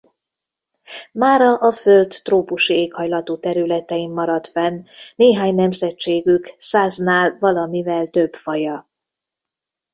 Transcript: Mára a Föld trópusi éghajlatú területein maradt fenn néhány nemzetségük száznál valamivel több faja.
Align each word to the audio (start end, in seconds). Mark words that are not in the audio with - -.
Mára 1.11 1.53
a 1.57 1.71
Föld 1.71 2.15
trópusi 2.23 2.73
éghajlatú 2.73 3.39
területein 3.39 4.11
maradt 4.11 4.47
fenn 4.47 4.83
néhány 5.15 5.55
nemzetségük 5.55 6.55
száznál 6.57 7.37
valamivel 7.39 8.07
több 8.09 8.33
faja. 8.33 8.89